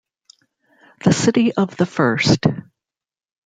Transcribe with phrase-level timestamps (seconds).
[1.03, 2.47] The city of the first.